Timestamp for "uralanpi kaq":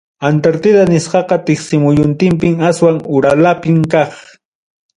3.17-4.11